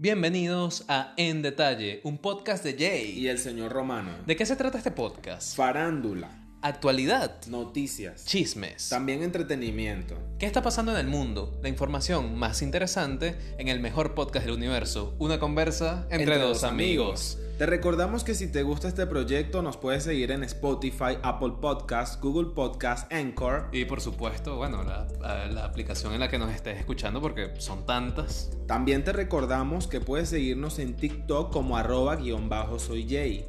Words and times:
Bienvenidos 0.00 0.84
a 0.86 1.12
En 1.16 1.42
Detalle, 1.42 2.00
un 2.04 2.18
podcast 2.18 2.62
de 2.62 2.74
Jay. 2.74 3.18
Y 3.18 3.26
el 3.26 3.36
señor 3.36 3.72
Romano. 3.72 4.12
¿De 4.26 4.36
qué 4.36 4.46
se 4.46 4.54
trata 4.54 4.78
este 4.78 4.92
podcast? 4.92 5.56
Farándula, 5.56 6.30
Actualidad, 6.62 7.44
noticias, 7.48 8.24
chismes. 8.24 8.90
también 8.90 9.24
entretenimiento. 9.24 10.16
¿Qué 10.38 10.46
está 10.46 10.62
pasando 10.62 10.92
en 10.92 10.98
el 10.98 11.08
mundo? 11.08 11.58
La 11.64 11.68
información 11.68 12.38
más 12.38 12.62
interesante 12.62 13.36
en 13.58 13.66
el 13.66 13.80
mejor 13.80 14.14
podcast 14.14 14.46
del 14.46 14.54
universo. 14.54 15.16
Una 15.18 15.40
conversa 15.40 16.06
entre, 16.10 16.38
dos 16.38 16.62
amigos. 16.62 17.36
Te 17.58 17.66
recordamos 17.66 18.22
que 18.22 18.36
si 18.36 18.46
te 18.46 18.62
gusta 18.62 18.86
este 18.86 19.04
proyecto 19.08 19.62
nos 19.62 19.76
puedes 19.76 20.04
seguir 20.04 20.30
en 20.30 20.44
Spotify, 20.44 21.18
Apple 21.24 21.54
Podcast, 21.60 22.22
Google 22.22 22.50
Podcast, 22.54 23.12
Anchor. 23.12 23.68
Y 23.72 23.84
por 23.84 24.00
supuesto, 24.00 24.56
bueno, 24.58 24.84
la, 24.84 25.08
la 25.48 25.64
aplicación 25.64 26.14
en 26.14 26.20
la 26.20 26.28
que 26.28 26.38
nos 26.38 26.54
estés 26.54 26.78
escuchando 26.78 27.20
porque 27.20 27.50
son 27.58 27.84
tantas. 27.84 28.52
También 28.68 29.02
te 29.02 29.12
recordamos 29.12 29.88
que 29.88 30.00
puedes 30.00 30.28
seguirnos 30.28 30.78
en 30.78 30.94
TikTok 30.94 31.52
como 31.52 31.76
arroba 31.76 32.14
guion 32.14 32.48
bajo 32.48 32.78
soy 32.78 33.08
Jay. 33.08 33.44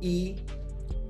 Y 0.00 0.34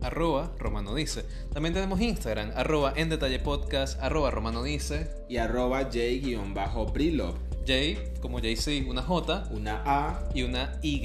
Arroba 0.02 0.52
Romano 0.58 0.94
Dice. 0.94 1.24
También 1.50 1.72
tenemos 1.72 1.98
Instagram, 1.98 2.50
arroba 2.54 2.92
en 2.94 3.08
detalle 3.08 3.38
podcast, 3.38 3.98
arroba 4.02 4.30
Romano 4.30 4.62
Dice. 4.62 5.08
y 5.30 5.38
arroba 5.38 5.88
Jay 5.90 6.20
guion 6.20 6.52
bajo 6.52 6.84
Brilov. 6.84 7.36
Jay, 7.66 8.12
como 8.20 8.38
JC, 8.38 8.86
una 8.86 9.00
J 9.00 9.44
Una 9.50 9.82
A. 9.86 10.28
y 10.34 10.42
una 10.42 10.78
Y. 10.82 11.00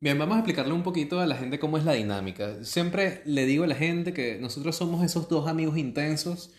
Bien, 0.00 0.16
vamos 0.16 0.36
a 0.36 0.38
explicarle 0.38 0.72
un 0.74 0.84
poquito 0.84 1.18
a 1.18 1.26
la 1.26 1.36
gente 1.36 1.58
cómo 1.58 1.76
es 1.76 1.84
la 1.84 1.92
dinámica. 1.94 2.62
Siempre 2.64 3.20
le 3.24 3.46
digo 3.46 3.64
a 3.64 3.66
la 3.66 3.74
gente 3.74 4.12
que 4.12 4.38
nosotros 4.38 4.76
somos 4.76 5.04
esos 5.04 5.28
dos 5.28 5.48
amigos 5.48 5.76
intensos 5.76 6.52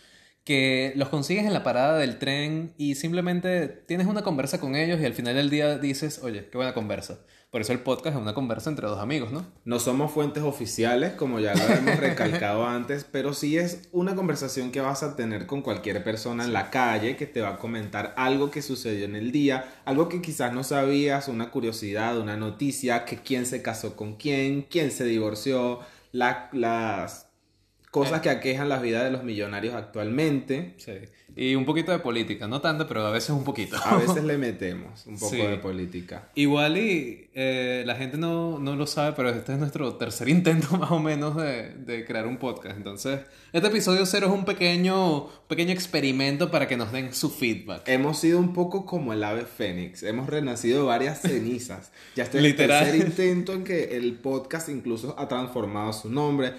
que 0.49 0.94
los 0.95 1.09
consigues 1.09 1.45
en 1.45 1.53
la 1.53 1.62
parada 1.63 1.95
del 1.99 2.17
tren 2.17 2.74
y 2.76 2.96
simplemente 2.96 3.68
tienes 3.68 4.07
una 4.07 4.24
conversa 4.24 4.60
con 4.60 4.76
ellos 4.76 4.99
y 4.99 5.05
al 5.05 5.13
final 5.13 5.35
del 5.35 5.51
día 5.51 5.77
dices, 5.77 6.21
oye, 6.24 6.48
qué 6.49 6.57
buena 6.57 6.74
conversa. 6.74 7.20
Por 7.51 7.62
eso 7.62 7.71
el 7.71 7.82
podcast 7.82 8.15
es 8.15 8.21
una 8.24 8.34
conversa 8.34 8.71
entre 8.71 8.87
dos 8.87 8.98
amigos, 8.99 9.32
¿no? 9.32 9.46
No 9.63 9.77
somos 9.79 10.12
fuentes 10.12 10.41
oficiales, 10.41 11.12
como 11.13 11.40
ya 11.40 11.54
lo 11.54 11.63
hemos 11.71 11.98
recalcado 11.99 12.65
antes, 12.65 13.04
pero 13.12 13.34
sí 13.35 13.59
es 13.59 13.90
una 13.91 14.15
conversación 14.15 14.71
que 14.71 14.82
vas 14.82 15.04
a 15.04 15.15
tener 15.15 15.46
con 15.46 15.62
cualquier 15.62 16.04
persona 16.04 16.43
en 16.46 16.52
la 16.54 16.71
calle 16.71 17.15
que 17.15 17.27
te 17.27 17.41
va 17.41 17.49
a 17.49 17.57
comentar 17.57 18.15
algo 18.18 18.49
que 18.49 18.63
sucedió 18.63 19.05
en 19.05 19.15
el 19.15 19.31
día, 19.31 19.65
algo 19.85 20.09
que 20.09 20.20
quizás 20.20 20.52
no 20.52 20.63
sabías, 20.63 21.27
una 21.27 21.52
curiosidad, 21.52 22.18
una 22.20 22.37
noticia, 22.37 23.05
que 23.05 23.18
quién 23.18 23.46
se 23.46 23.62
casó 23.62 23.96
con 23.96 24.15
quién, 24.15 24.63
quién 24.63 24.90
se 24.90 25.05
divorció, 25.05 25.79
la- 26.12 26.49
las 26.54 27.29
cosas 27.91 28.21
que 28.21 28.29
aquejan 28.29 28.70
las 28.70 28.82
vidas 28.82 29.04
de 29.04 29.12
los 29.12 29.23
millonarios 29.23 29.73
actualmente. 29.76 30.76
Sí. 30.77 30.93
Y 31.35 31.55
un 31.55 31.63
poquito 31.63 31.91
de 31.91 31.99
política, 31.99 32.48
no 32.48 32.59
tanto, 32.59 32.87
pero 32.87 33.05
a 33.05 33.12
veces 33.12 33.29
un 33.29 33.43
poquito. 33.43 33.77
A 33.85 33.98
veces 33.98 34.23
le 34.26 34.37
metemos 34.37 35.05
un 35.05 35.18
poco 35.18 35.31
Sí. 35.35 35.41
de 35.41 35.57
política. 35.57 36.29
Igual 36.35 36.77
y 36.77 37.29
eh, 37.34 37.84
la 37.85 37.96
gente 37.96 38.18
no, 38.18 38.59
no 38.59 38.76
lo 38.76 38.87
sabe, 38.87 39.13
pero 39.15 39.29
este 39.29 39.54
es 39.54 39.59
nuestro 39.59 39.93
tercer 39.96 40.27
intento 40.37 40.76
más 40.77 40.91
o 40.91 40.99
menos 40.99 41.35
de, 41.37 41.70
de 41.76 42.04
crear 42.04 42.27
un 42.27 42.37
podcast. 42.37 42.76
Entonces, 42.76 43.21
este 43.54 43.68
episodio 43.68 44.05
cero 44.05 44.27
es 44.27 44.34
un 44.34 44.43
pequeño, 44.43 45.27
pequeño 45.48 45.71
experimento 45.71 46.51
para 46.51 46.68
que 46.68 46.76
nos 46.77 46.91
den 46.91 47.13
su 47.13 47.29
feedback. 47.29 47.87
Hemos 47.87 48.20
sido 48.20 48.40
un 48.40 48.53
poco 48.53 48.85
como 48.85 49.13
el 49.13 49.24
ave 49.24 49.46
fénix, 49.46 50.03
hemos 50.03 50.27
renacido 50.27 50.87
varias 50.87 51.21
cenizas. 51.21 51.91
Ya 52.15 52.24
este 52.24 52.40
es 52.40 52.43
el 52.46 52.55
tercer 52.55 52.96
intento 52.96 53.53
en 53.53 53.63
que 53.63 53.96
el 53.98 54.13
podcast 54.15 54.68
incluso 54.70 55.15
ha 55.18 55.27
transformado 55.27 55.93
su 55.93 56.09
nombre. 56.09 56.53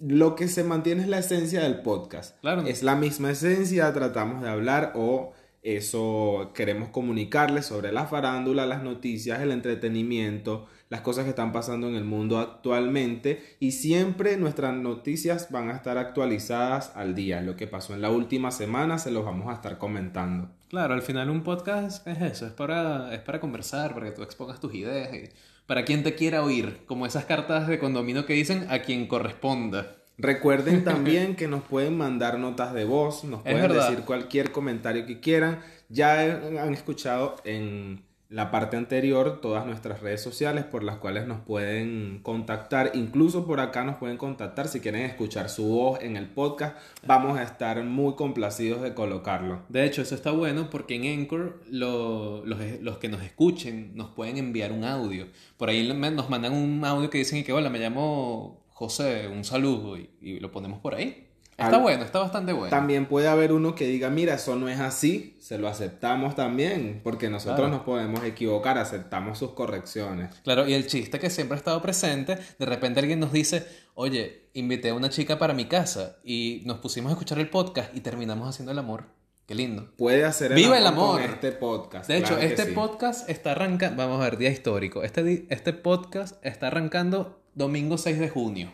Lo 0.00 0.34
que 0.34 0.48
se 0.48 0.64
mantiene 0.64 1.02
es 1.02 1.08
la 1.08 1.18
esencia 1.18 1.62
del 1.62 1.80
podcast. 1.80 2.38
Claro. 2.40 2.62
Es 2.62 2.82
la 2.82 2.96
misma 2.96 3.30
esencia, 3.30 3.92
tratamos 3.92 4.42
de 4.42 4.48
hablar 4.48 4.92
o 4.94 5.32
eso 5.64 6.52
queremos 6.54 6.90
comunicarles 6.90 7.64
sobre 7.64 7.90
la 7.90 8.04
farándula, 8.04 8.66
las 8.66 8.82
noticias, 8.82 9.40
el 9.40 9.50
entretenimiento, 9.50 10.66
las 10.90 11.00
cosas 11.00 11.24
que 11.24 11.30
están 11.30 11.52
pasando 11.52 11.88
en 11.88 11.94
el 11.94 12.04
mundo 12.04 12.38
actualmente 12.38 13.56
y 13.60 13.72
siempre 13.72 14.36
nuestras 14.36 14.74
noticias 14.74 15.50
van 15.50 15.70
a 15.70 15.76
estar 15.76 15.96
actualizadas 15.96 16.92
al 16.94 17.14
día. 17.14 17.40
Lo 17.40 17.56
que 17.56 17.66
pasó 17.66 17.94
en 17.94 18.02
la 18.02 18.10
última 18.10 18.50
semana 18.50 18.98
se 18.98 19.10
los 19.10 19.24
vamos 19.24 19.48
a 19.48 19.54
estar 19.54 19.78
comentando. 19.78 20.50
Claro, 20.68 20.92
al 20.92 21.02
final 21.02 21.30
un 21.30 21.42
podcast 21.42 22.06
es 22.06 22.20
eso, 22.20 22.46
es 22.46 22.52
para, 22.52 23.14
es 23.14 23.20
para 23.20 23.40
conversar, 23.40 23.94
para 23.94 24.06
que 24.06 24.12
tú 24.12 24.22
expongas 24.22 24.60
tus 24.60 24.74
ideas 24.74 25.14
y 25.14 25.30
para 25.66 25.84
quien 25.84 26.02
te 26.02 26.14
quiera 26.14 26.42
oír, 26.42 26.80
como 26.86 27.06
esas 27.06 27.24
cartas 27.24 27.68
de 27.68 27.78
condominio 27.78 28.26
que 28.26 28.34
dicen 28.34 28.66
a 28.70 28.80
quien 28.80 29.06
corresponda. 29.06 29.96
Recuerden 30.18 30.84
también 30.84 31.36
que 31.36 31.48
nos 31.48 31.62
pueden 31.62 31.96
mandar 31.96 32.38
notas 32.38 32.72
de 32.74 32.84
voz, 32.84 33.24
nos 33.24 33.40
Es 33.40 33.52
pueden 33.52 33.62
verdad. 33.62 33.88
decir 33.90 34.04
cualquier 34.04 34.52
comentario 34.52 35.06
que 35.06 35.20
quieran. 35.20 35.60
Ya 35.88 36.20
han 36.20 36.72
escuchado 36.72 37.36
en 37.44 38.02
la 38.34 38.50
parte 38.50 38.76
anterior 38.76 39.40
todas 39.40 39.64
nuestras 39.64 40.00
redes 40.00 40.20
sociales 40.20 40.64
por 40.64 40.82
las 40.82 40.96
cuales 40.96 41.26
nos 41.28 41.40
pueden 41.42 42.18
contactar. 42.22 42.90
Incluso 42.94 43.46
por 43.46 43.60
acá 43.60 43.84
nos 43.84 43.94
pueden 43.96 44.16
contactar 44.16 44.66
si 44.66 44.80
quieren 44.80 45.02
escuchar 45.02 45.48
su 45.48 45.64
voz 45.68 46.00
en 46.02 46.16
el 46.16 46.26
podcast. 46.28 46.76
Vamos 47.06 47.38
a 47.38 47.44
estar 47.44 47.82
muy 47.84 48.14
complacidos 48.14 48.82
de 48.82 48.92
colocarlo. 48.92 49.62
De 49.68 49.84
hecho, 49.84 50.02
eso 50.02 50.16
está 50.16 50.32
bueno 50.32 50.68
porque 50.68 50.96
en 50.96 51.20
Anchor 51.20 51.62
lo- 51.70 52.44
los, 52.44 52.58
los 52.80 52.98
que 52.98 53.08
nos 53.08 53.22
escuchen 53.22 53.92
nos 53.94 54.10
pueden 54.10 54.36
enviar 54.36 54.72
un 54.72 54.82
audio. 54.82 55.28
Por 55.56 55.68
ahí 55.68 55.86
nos 55.86 56.28
mandan 56.28 56.54
un 56.54 56.84
audio 56.84 57.10
que 57.10 57.18
dicen 57.18 57.44
que 57.44 57.52
hola, 57.52 57.70
me 57.70 57.78
llamo 57.78 58.64
José, 58.70 59.28
un 59.28 59.44
saludo 59.44 59.96
y, 59.96 60.10
y 60.20 60.40
lo 60.40 60.50
ponemos 60.50 60.80
por 60.80 60.96
ahí. 60.96 61.23
Está 61.56 61.76
Al- 61.76 61.82
bueno, 61.82 62.02
está 62.04 62.18
bastante 62.18 62.52
bueno. 62.52 62.68
También 62.70 63.06
puede 63.06 63.28
haber 63.28 63.52
uno 63.52 63.74
que 63.76 63.86
diga, 63.86 64.10
mira, 64.10 64.34
eso 64.34 64.56
no 64.56 64.68
es 64.68 64.80
así, 64.80 65.36
se 65.40 65.56
lo 65.56 65.68
aceptamos 65.68 66.34
también, 66.34 67.00
porque 67.04 67.30
nosotros 67.30 67.58
Claro. 67.60 67.72
nos 67.76 67.82
podemos 67.84 68.24
equivocar, 68.24 68.76
aceptamos 68.76 69.38
sus 69.38 69.52
correcciones. 69.52 70.34
Claro, 70.42 70.66
y 70.66 70.74
el 70.74 70.86
chiste 70.88 71.20
que 71.20 71.30
siempre 71.30 71.54
ha 71.54 71.58
estado 71.58 71.80
presente, 71.80 72.38
de 72.58 72.66
repente 72.66 72.98
alguien 73.00 73.20
nos 73.20 73.30
dice, 73.32 73.64
oye, 73.94 74.48
invité 74.54 74.88
a 74.90 74.94
una 74.94 75.10
chica 75.10 75.38
para 75.38 75.54
mi 75.54 75.66
casa 75.66 76.16
y 76.24 76.62
nos 76.64 76.78
pusimos 76.78 77.10
a 77.10 77.12
escuchar 77.12 77.38
el 77.38 77.48
podcast 77.48 77.94
y 77.96 78.00
terminamos 78.00 78.48
haciendo 78.48 78.72
el 78.72 78.78
amor. 78.80 79.04
Qué 79.46 79.54
lindo. 79.54 79.92
Puede 79.98 80.24
hacer 80.24 80.52
el 80.52 80.56
¡Viva 80.56 80.78
amor, 80.78 80.80
el 80.80 80.86
amor! 80.86 81.20
con 81.20 81.30
este 81.30 81.52
podcast. 81.52 82.08
De 82.08 82.16
hecho, 82.16 82.28
claro 82.28 82.42
este 82.42 82.64
sí. 82.64 82.72
podcast 82.72 83.28
está 83.30 83.52
arrancando, 83.52 83.96
vamos 84.02 84.20
a 84.20 84.24
ver, 84.24 84.38
día 84.38 84.48
histórico. 84.50 85.02
Este, 85.02 85.22
di- 85.22 85.46
este 85.50 85.72
podcast 85.74 86.44
está 86.44 86.68
arrancando 86.68 87.42
domingo 87.54 87.98
6 87.98 88.18
de 88.18 88.28
junio, 88.30 88.72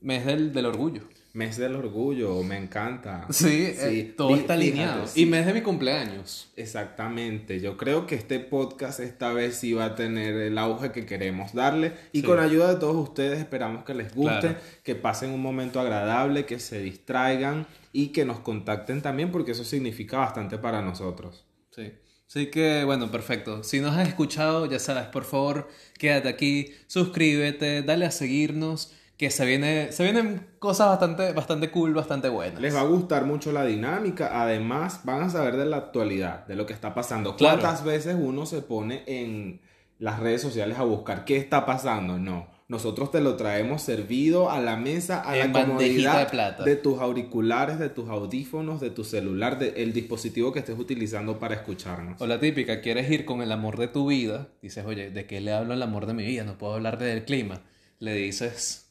mes 0.00 0.26
del, 0.26 0.52
del 0.52 0.66
orgullo. 0.66 1.02
Mes 1.32 1.56
del 1.58 1.76
orgullo, 1.76 2.42
me 2.42 2.56
encanta. 2.56 3.26
Sí, 3.30 3.46
eh, 3.78 4.14
todo 4.16 4.30
Fí- 4.30 4.40
está 4.40 4.54
alineado. 4.54 5.06
sí. 5.06 5.22
Y 5.22 5.26
mes 5.26 5.46
de 5.46 5.54
mi 5.54 5.60
cumpleaños. 5.60 6.50
Exactamente, 6.56 7.60
yo 7.60 7.76
creo 7.76 8.06
que 8.06 8.16
este 8.16 8.40
podcast 8.40 8.98
esta 8.98 9.32
vez 9.32 9.54
sí 9.54 9.72
va 9.72 9.84
a 9.84 9.94
tener 9.94 10.34
el 10.34 10.58
auge 10.58 10.90
que 10.90 11.06
queremos 11.06 11.52
darle 11.54 11.92
y 12.12 12.20
Sí. 12.22 12.26
con 12.26 12.40
ayuda 12.40 12.74
de 12.74 12.80
todos 12.80 12.96
ustedes 12.96 13.38
esperamos 13.38 13.84
que 13.84 13.94
les 13.94 14.12
guste, 14.12 14.40
Claro. 14.40 14.56
que 14.82 14.94
pasen 14.96 15.30
un 15.30 15.40
momento 15.40 15.78
agradable, 15.78 16.46
que 16.46 16.58
se 16.58 16.80
distraigan 16.80 17.66
y 17.92 18.08
que 18.08 18.24
nos 18.24 18.40
contacten 18.40 19.00
también 19.00 19.30
porque 19.30 19.52
eso 19.52 19.62
significa 19.64 20.18
bastante 20.18 20.58
para 20.58 20.82
nosotros. 20.82 21.46
Sí. 21.70 21.92
Así 22.28 22.46
que, 22.46 22.82
bueno, 22.84 23.10
perfecto. 23.10 23.62
Si 23.62 23.80
nos 23.80 23.96
has 23.96 24.08
escuchado, 24.08 24.66
ya 24.70 24.78
sabes, 24.78 25.04
por 25.06 25.24
favor, 25.24 25.68
quédate 25.98 26.28
aquí, 26.28 26.72
suscríbete, 26.86 27.82
dale 27.82 28.06
a 28.06 28.10
seguirnos, 28.10 28.92
que 29.20 29.30
se, 29.30 29.44
viene, 29.44 29.92
se 29.92 30.02
vienen 30.02 30.46
cosas 30.58 30.88
bastante, 30.88 31.34
bastante 31.34 31.70
cool, 31.70 31.92
bastante 31.92 32.30
buenas. 32.30 32.58
Les 32.58 32.74
va 32.74 32.80
a 32.80 32.84
gustar 32.84 33.26
mucho 33.26 33.52
la 33.52 33.66
dinámica, 33.66 34.42
además 34.42 35.02
van 35.04 35.20
a 35.20 35.28
saber 35.28 35.58
de 35.58 35.66
la 35.66 35.76
actualidad, 35.76 36.46
de 36.46 36.56
lo 36.56 36.64
que 36.64 36.72
está 36.72 36.94
pasando. 36.94 37.36
Claro. 37.36 37.60
¿Cuántas 37.60 37.84
veces 37.84 38.16
uno 38.18 38.46
se 38.46 38.62
pone 38.62 39.02
en 39.06 39.60
las 39.98 40.20
redes 40.20 40.40
sociales 40.40 40.78
a 40.78 40.84
buscar 40.84 41.26
qué 41.26 41.36
está 41.36 41.66
pasando? 41.66 42.18
No, 42.18 42.48
nosotros 42.66 43.10
te 43.10 43.20
lo 43.20 43.36
traemos 43.36 43.82
servido 43.82 44.50
a 44.50 44.58
la 44.58 44.76
mesa, 44.76 45.22
a 45.28 45.36
En 45.36 45.52
la 45.52 45.66
comodidad 45.66 46.20
de 46.20 46.30
plata. 46.30 46.64
de 46.64 46.76
tus 46.76 46.98
auriculares, 46.98 47.78
de 47.78 47.90
tus 47.90 48.08
audífonos, 48.08 48.80
de 48.80 48.88
tu 48.88 49.04
celular, 49.04 49.58
del 49.58 49.92
dispositivo 49.92 50.50
que 50.50 50.60
estés 50.60 50.78
utilizando 50.78 51.38
para 51.38 51.56
escucharnos. 51.56 52.18
O 52.22 52.26
la 52.26 52.40
típica, 52.40 52.80
quieres 52.80 53.10
ir 53.10 53.26
con 53.26 53.42
el 53.42 53.52
amor 53.52 53.76
de 53.76 53.88
tu 53.88 54.06
vida, 54.06 54.48
dices, 54.62 54.86
oye, 54.86 55.10
¿de 55.10 55.26
qué 55.26 55.42
le 55.42 55.52
hablo 55.52 55.74
al 55.74 55.82
amor 55.82 56.06
de 56.06 56.14
mi 56.14 56.24
vida? 56.24 56.44
No 56.44 56.56
puedo 56.56 56.72
hablar 56.72 56.96
del 56.96 57.26
clima. 57.26 57.60
Le 57.98 58.14
dices, 58.14 58.89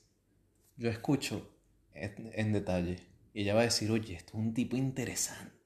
yo 0.80 0.90
escucho 0.90 1.48
en, 1.94 2.32
en 2.34 2.52
detalle. 2.54 2.98
Y 3.34 3.42
ella 3.44 3.54
va 3.54 3.62
a 3.62 3.66
decir, 3.66 3.92
oye, 3.92 4.16
esto 4.16 4.32
es 4.34 4.40
un 4.40 4.54
tipo 4.56 4.76
interesante. 4.76 5.58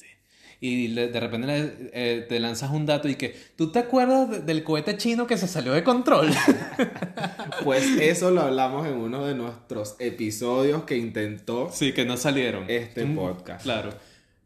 Y 0.60 0.89
le- 0.89 1.07
de 1.10 1.19
repente 1.19 1.48
le- 1.48 1.89
eh, 1.94 2.21
te 2.27 2.39
lanzas 2.39 2.71
un 2.71 2.86
dato 2.86 3.07
y 3.10 3.15
que, 3.15 3.36
¿tú 3.56 3.71
te 3.71 3.80
acuerdas 3.80 4.30
de- 4.30 4.39
del 4.42 4.63
cohete 4.63 4.98
chino 4.98 5.25
que 5.27 5.38
se 5.38 5.48
salió 5.48 5.71
de 5.74 5.83
control? 5.83 6.30
Pues 7.63 7.86
eso 8.00 8.31
lo 8.31 8.42
hablamos 8.42 8.86
en 8.88 8.94
uno 8.95 9.25
de 9.25 9.36
nuestros 9.36 9.95
episodios 10.00 10.83
que 10.83 10.98
intentó 10.98 11.69
sí, 11.71 11.94
que 11.94 12.04
no 12.06 12.18
salieron. 12.18 12.65
este 12.69 13.06
Mm, 13.06 13.15
podcast. 13.15 13.63
Claro. 13.63 13.92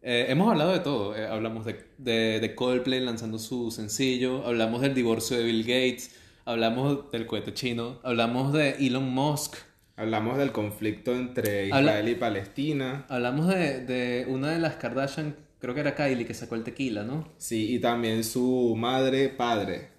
Eh, 0.01 0.27
hemos 0.29 0.51
hablado 0.51 0.71
de 0.73 0.79
todo. 0.81 1.15
Eh, 1.15 1.25
hablamos 1.25 1.65
de, 1.65 1.83
de, 1.97 2.39
de 2.39 2.55
Coldplay 2.55 2.99
lanzando 2.99 3.39
su 3.39 3.71
sencillo. 3.71 4.45
Hablamos 4.45 4.81
del 4.81 4.93
divorcio 4.93 5.37
de 5.37 5.43
Bill 5.45 5.63
Gates. 5.63 6.11
Hablamos 6.45 7.09
del 7.11 7.25
cohete 7.25 7.53
chino. 7.53 7.99
Hablamos 8.03 8.53
de 8.53 8.71
Elon 8.85 9.09
Musk. 9.09 9.55
Hablamos 9.97 10.37
del 10.37 10.51
conflicto 10.51 11.13
entre 11.15 11.71
Habla- 11.73 11.91
Israel 11.91 12.09
y 12.09 12.15
Palestina. 12.15 13.05
Hablamos 13.09 13.47
de, 13.47 13.83
de 13.83 14.25
una 14.29 14.51
de 14.51 14.59
las 14.59 14.75
Kardashian, 14.75 15.35
creo 15.59 15.73
que 15.73 15.79
era 15.81 15.95
Kylie 15.95 16.25
que 16.25 16.33
sacó 16.33 16.55
el 16.55 16.63
tequila, 16.63 17.03
¿no? 17.03 17.27
Sí, 17.37 17.73
y 17.75 17.79
también 17.79 18.23
su 18.23 18.75
madre, 18.77 19.29
padre. 19.29 19.89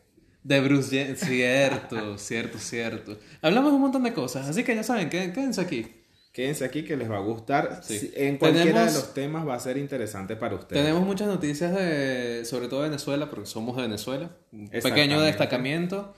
De 0.44 0.60
Bruce 0.60 0.90
Jenner, 0.96 1.16
cierto, 1.16 2.16
cierto, 2.18 2.58
cierto. 2.58 3.18
Hablamos 3.42 3.72
un 3.72 3.80
montón 3.80 4.04
de 4.04 4.12
cosas, 4.14 4.48
así 4.48 4.62
que 4.64 4.74
ya 4.74 4.82
saben, 4.84 5.10
qué- 5.10 5.32
quédense 5.32 5.60
aquí. 5.60 5.86
Quédense 6.32 6.64
aquí 6.64 6.84
que 6.84 6.96
les 6.96 7.10
va 7.10 7.16
a 7.16 7.20
gustar. 7.20 7.80
Sí. 7.82 8.12
En 8.14 8.36
cualquiera 8.38 8.66
Tenemos- 8.70 8.92
de 8.94 8.98
los 9.00 9.14
temas 9.14 9.48
va 9.48 9.56
a 9.56 9.60
ser 9.60 9.76
interesante 9.78 10.36
para 10.36 10.54
ustedes. 10.54 10.80
Tenemos 10.80 11.04
muchas 11.04 11.26
noticias 11.26 11.74
de, 11.74 12.44
sobre 12.44 12.68
todo 12.68 12.82
de 12.82 12.88
Venezuela, 12.90 13.28
porque 13.28 13.46
somos 13.46 13.74
de 13.74 13.82
Venezuela, 13.82 14.30
un 14.52 14.68
pequeño 14.70 15.20
destacamiento, 15.20 16.14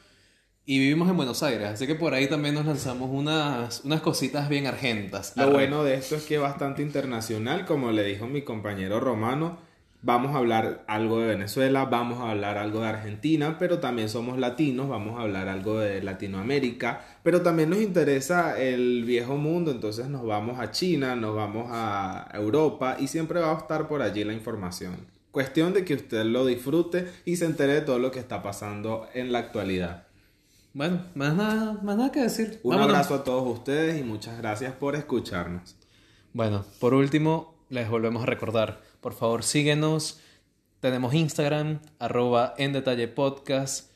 y 0.70 0.78
vivimos 0.78 1.10
en 1.10 1.16
Buenos 1.16 1.42
Aires, 1.42 1.66
así 1.66 1.84
que 1.84 1.96
por 1.96 2.14
ahí 2.14 2.28
también 2.28 2.54
nos 2.54 2.64
lanzamos 2.64 3.10
unas, 3.12 3.84
unas 3.84 4.02
cositas 4.02 4.48
bien 4.48 4.68
argentas. 4.68 5.32
Lo 5.34 5.42
Arre. 5.42 5.52
bueno 5.52 5.82
de 5.82 5.94
esto 5.94 6.14
es 6.14 6.22
que 6.22 6.36
es 6.36 6.40
bastante 6.40 6.80
internacional, 6.80 7.66
como 7.66 7.90
le 7.90 8.04
dijo 8.04 8.28
mi 8.28 8.42
compañero 8.42 9.00
Romano. 9.00 9.58
Vamos 10.02 10.32
a 10.32 10.38
hablar 10.38 10.84
algo 10.86 11.18
de 11.18 11.26
Venezuela, 11.26 11.86
vamos 11.86 12.20
a 12.20 12.30
hablar 12.30 12.56
algo 12.56 12.82
de 12.82 12.86
Argentina, 12.86 13.56
pero 13.58 13.80
también 13.80 14.08
somos 14.08 14.38
latinos, 14.38 14.88
vamos 14.88 15.18
a 15.18 15.22
hablar 15.22 15.48
algo 15.48 15.80
de 15.80 16.04
Latinoamérica, 16.04 17.04
pero 17.24 17.42
también 17.42 17.70
nos 17.70 17.80
interesa 17.80 18.56
el 18.56 19.02
viejo 19.04 19.38
mundo, 19.38 19.72
entonces 19.72 20.06
nos 20.06 20.24
vamos 20.24 20.60
a 20.60 20.70
China, 20.70 21.16
nos 21.16 21.34
vamos 21.34 21.66
a 21.72 22.30
Europa 22.32 22.96
y 23.00 23.08
siempre 23.08 23.40
va 23.40 23.50
a 23.50 23.58
estar 23.58 23.88
por 23.88 24.02
allí 24.02 24.22
la 24.22 24.34
información. 24.34 24.94
Cuestión 25.32 25.74
de 25.74 25.84
que 25.84 25.94
usted 25.94 26.24
lo 26.26 26.46
disfrute 26.46 27.08
y 27.24 27.34
se 27.34 27.46
entere 27.46 27.74
de 27.74 27.80
todo 27.80 27.98
lo 27.98 28.12
que 28.12 28.20
está 28.20 28.40
pasando 28.40 29.08
en 29.14 29.32
la 29.32 29.40
actualidad. 29.40 30.09
Bueno, 30.72 31.04
más 31.14 31.34
nada, 31.34 31.78
más 31.82 31.96
nada 31.96 32.12
que 32.12 32.20
decir. 32.20 32.60
Un 32.62 32.70
Vámonos. 32.70 32.94
abrazo 32.94 33.14
a 33.16 33.24
todos 33.24 33.58
ustedes 33.58 34.00
y 34.00 34.04
muchas 34.04 34.38
gracias 34.38 34.72
por 34.72 34.94
escucharnos. 34.94 35.76
Bueno, 36.32 36.64
por 36.78 36.94
último, 36.94 37.56
les 37.70 37.88
volvemos 37.88 38.22
a 38.22 38.26
recordar, 38.26 38.80
por 39.00 39.14
favor 39.14 39.42
síguenos, 39.42 40.20
tenemos 40.78 41.12
Instagram, 41.12 41.80
arroba 41.98 42.54
en 42.56 42.72
detalle 42.72 43.08
podcast, 43.08 43.90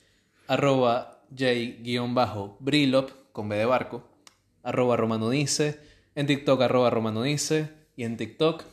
arroba 0.49 1.23
j-brilop, 1.31 3.11
con 3.33 3.49
B 3.49 3.57
de 3.57 3.65
barco, 3.67 4.09
arroba 4.65 4.97
romano 4.97 5.31
dice, 5.31 5.81
en 6.17 6.27
TikTok 6.27 6.61
arroba 6.63 6.91
romano 6.91 7.23
dice, 7.23 7.71
y 7.97 8.03
en 8.03 8.17
TikTok, 8.17 8.65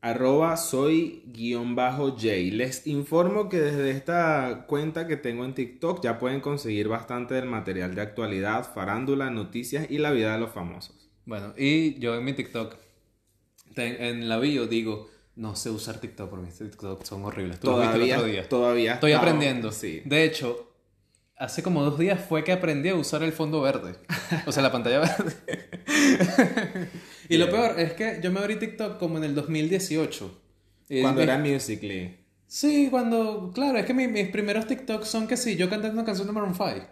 arroba 0.00 0.56
soy 0.56 1.22
guion 1.26 1.74
bajo 1.74 2.10
J. 2.10 2.26
Les 2.52 2.86
informo 2.86 3.48
que 3.48 3.60
desde 3.60 3.90
esta 3.90 4.64
cuenta 4.68 5.06
que 5.06 5.16
tengo 5.16 5.44
en 5.44 5.54
TikTok 5.54 6.02
ya 6.02 6.18
pueden 6.18 6.40
conseguir 6.40 6.88
bastante 6.88 7.34
del 7.34 7.46
material 7.46 7.94
de 7.94 8.02
actualidad, 8.02 8.68
farándula, 8.72 9.30
noticias 9.30 9.90
y 9.90 9.98
la 9.98 10.12
vida 10.12 10.32
de 10.34 10.38
los 10.40 10.50
famosos. 10.52 11.08
bueno, 11.24 11.54
y 11.56 11.98
yo 11.98 12.14
en 12.14 12.24
mi 12.24 12.32
TikTok, 12.34 12.76
en 13.76 14.28
la 14.28 14.38
bio 14.38 14.66
digo, 14.66 15.10
no 15.34 15.54
sé 15.56 15.70
usar 15.70 15.98
TikTok 16.00 16.30
porque 16.30 16.46
mis 16.46 16.56
TikTok 16.58 17.02
son 17.04 17.24
horribles. 17.24 17.60
Tú 17.60 17.66
lo 17.68 17.78
viste 17.80 17.94
el 17.94 18.00
Todavía, 18.00 18.16
otro 18.16 18.28
día. 18.30 18.48
todavía 18.48 18.94
Estoy 18.94 19.12
estaba- 19.12 19.28
aprendiendo. 19.28 19.72
Sí. 19.72 20.02
De 20.04 20.24
hecho, 20.24 20.65
hace 21.38 21.62
como 21.62 21.82
dos 21.84 21.98
días 21.98 22.20
fue 22.28 22.44
que 22.44 22.52
aprendí 22.52 22.88
a 22.88 22.94
usar 22.94 23.22
el 23.22 23.32
fondo 23.32 23.60
verde. 23.60 23.96
O 24.46 24.52
sea, 24.52 24.62
la 24.62 24.72
pantalla 24.72 25.00
verde. 25.00 25.34
y 27.28 27.36
lo 27.36 27.50
peor 27.50 27.78
es 27.78 27.92
que 27.94 28.20
yo 28.22 28.30
me 28.30 28.40
abrí 28.40 28.56
TikTok 28.56 28.98
como 28.98 29.18
en 29.18 29.24
el 29.24 29.34
2018. 29.34 30.42
Y 30.88 31.02
Cuando 31.02 31.22
era 31.22 31.38
Musical.ly. 31.38 32.16
Sí, 32.46 32.88
cuando... 32.90 33.50
Claro, 33.54 33.76
es 33.78 33.86
que 33.86 33.92
mi- 33.94 34.06
mis 34.08 34.28
primeros 34.28 34.66
TikToks 34.66 35.08
son 35.08 35.26
que 35.26 35.36
sí, 35.36 35.56
yo 35.56 35.68
cantando 35.68 35.94
una 35.94 36.04
canción 36.04 36.26
de 36.28 36.32
Maroon 36.32 36.54
5. 36.54 36.86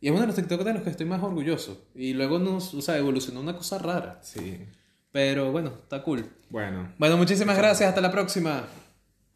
Y 0.00 0.06
es 0.06 0.12
uno 0.12 0.20
de 0.20 0.26
los 0.28 0.36
TikToks 0.36 0.64
de 0.64 0.74
los 0.74 0.82
que 0.82 0.90
estoy 0.90 1.06
más 1.06 1.22
orgulloso. 1.22 1.86
Y 1.94 2.12
luego 2.14 2.38
nos, 2.38 2.72
o 2.74 2.82
sea, 2.82 2.96
evolucionó 2.98 3.40
una 3.40 3.56
cosa 3.56 3.78
rara. 3.78 4.20
Sí. 4.22 4.58
Pero 5.10 5.50
bueno, 5.52 5.72
está 5.82 6.02
cool. 6.02 6.24
Bueno, 6.50 6.92
Bueno, 6.98 7.16
muchísimas 7.16 7.56
gracias. 7.58 7.88
Hasta 7.88 8.00
la 8.00 8.10
próxima. 8.12 8.64